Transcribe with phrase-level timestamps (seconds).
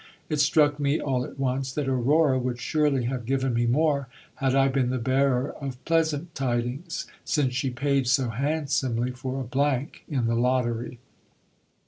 [0.29, 4.55] It struck me all at once that Aurora would surely have given me more had
[4.55, 10.03] I been the bearer of pleasant tidings, since she paid so handsomely for a blank
[10.09, 10.97] in the lottery.